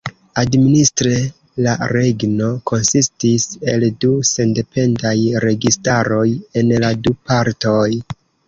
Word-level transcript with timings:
Administre 0.41 1.11
la 1.65 1.75
regno 1.91 2.47
konsistis 2.71 3.45
el 3.75 3.87
du 4.07 4.11
sendependaj 4.33 5.15
registaroj 5.47 6.27
en 6.63 6.75
la 6.87 6.95
du 7.09 7.19
partoj. 7.33 7.89